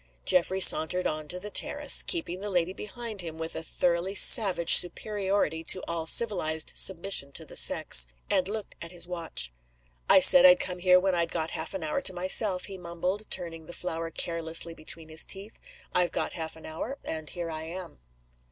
[0.25, 4.73] Geoffrey sauntered on to the terrace keeping the lady behind him with a thoroughly savage
[4.73, 9.53] superiority to all civilized submission to the sex and looked at his watch.
[10.09, 13.29] "I said I'd come here when I'd got half an hour to myself," he mumbled,
[13.29, 15.59] turning the flower carelessly between his teeth.
[15.93, 17.99] "I've got half an hour, and here I am."